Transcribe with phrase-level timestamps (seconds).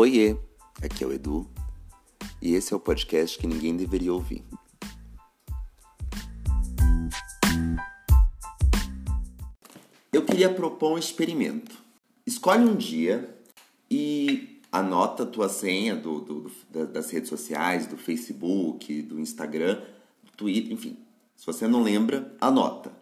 [0.00, 0.36] Oiê,
[0.80, 1.50] aqui é o Edu
[2.40, 4.44] e esse é o podcast que ninguém deveria ouvir.
[10.12, 11.76] Eu queria propor um experimento.
[12.24, 13.36] Escolhe um dia
[13.90, 19.82] e anota a tua senha do, do, do, das redes sociais, do Facebook, do Instagram,
[20.22, 20.96] do Twitter, enfim.
[21.34, 22.92] Se você não lembra, anota.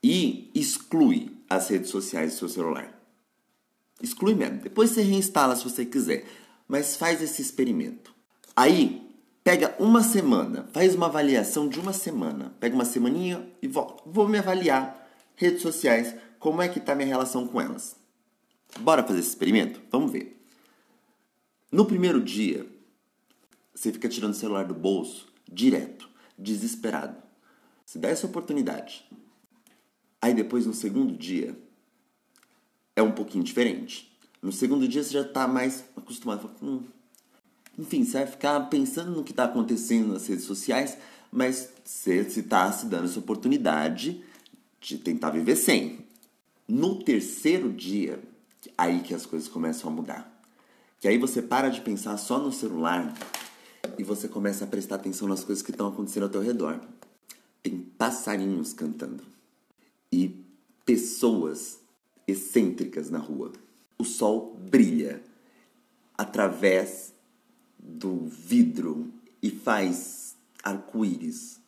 [0.00, 2.99] E exclui as redes sociais do seu celular.
[4.02, 4.58] Exclui mesmo.
[4.58, 6.26] Depois você reinstala se você quiser.
[6.66, 8.14] Mas faz esse experimento.
[8.54, 9.10] Aí,
[9.42, 12.54] pega uma semana, faz uma avaliação de uma semana.
[12.60, 14.02] Pega uma semaninha e volta.
[14.06, 15.08] Vou me avaliar.
[15.36, 17.96] Redes sociais, como é que tá minha relação com elas?
[18.78, 19.80] Bora fazer esse experimento?
[19.90, 20.40] Vamos ver.
[21.72, 22.66] No primeiro dia,
[23.74, 27.16] você fica tirando o celular do bolso direto, desesperado.
[27.86, 29.04] Se dá essa oportunidade.
[30.20, 31.58] Aí depois, no segundo dia,
[33.00, 34.10] é um pouquinho diferente.
[34.42, 36.50] No segundo dia você já está mais acostumado.
[36.62, 36.82] Hum.
[37.78, 40.96] Enfim, você vai ficar pensando no que está acontecendo nas redes sociais,
[41.32, 44.22] mas você está se dando essa oportunidade
[44.80, 46.04] de tentar viver sem.
[46.68, 48.20] No terceiro dia,
[48.76, 50.42] aí que as coisas começam a mudar.
[51.00, 53.14] Que aí você para de pensar só no celular
[53.98, 56.80] e você começa a prestar atenção nas coisas que estão acontecendo ao teu redor.
[57.62, 59.22] Tem passarinhos cantando
[60.12, 60.44] e
[60.84, 61.78] pessoas
[62.30, 63.52] excêntricas na rua.
[63.98, 65.22] O sol brilha
[66.16, 67.12] através
[67.78, 71.60] do vidro e faz arco-íris.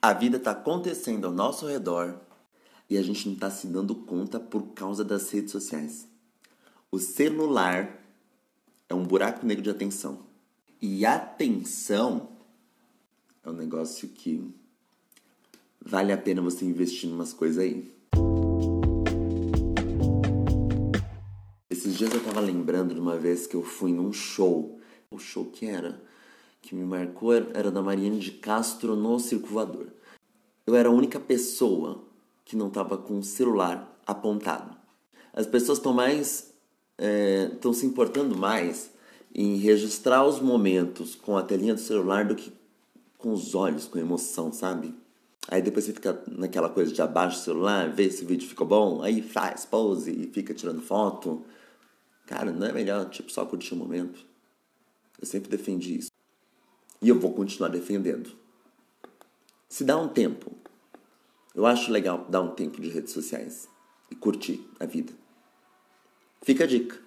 [0.00, 2.20] A vida está acontecendo ao nosso redor
[2.88, 6.08] e a gente não está se dando conta por causa das redes sociais.
[6.90, 8.02] O celular
[8.88, 10.20] é um buraco negro de atenção.
[10.80, 12.28] E atenção
[13.44, 14.52] é um negócio que
[15.80, 17.92] vale a pena você investir em umas coisas aí.
[22.02, 24.80] Dias eu tava lembrando de uma vez que eu fui num show.
[25.08, 26.02] O show que era?
[26.60, 29.86] Que me marcou era da Mariane de Castro no Circulador.
[30.66, 32.02] Eu era a única pessoa
[32.44, 34.76] que não tava com o celular apontado.
[35.32, 36.52] As pessoas estão mais.
[37.52, 38.90] estão é, se importando mais
[39.32, 42.52] em registrar os momentos com a telinha do celular do que
[43.16, 44.92] com os olhos, com emoção, sabe?
[45.46, 48.66] Aí depois você fica naquela coisa de abaixa o celular, vê se o vídeo ficou
[48.66, 51.44] bom, aí faz pose e fica tirando foto.
[52.26, 54.24] Cara, não é melhor tipo só curtir o momento?
[55.20, 56.10] Eu sempre defendi isso.
[57.00, 58.30] E eu vou continuar defendendo.
[59.68, 60.52] Se dá um tempo.
[61.54, 63.68] Eu acho legal dar um tempo de redes sociais
[64.10, 65.12] e curtir a vida.
[66.42, 66.98] Fica a dica.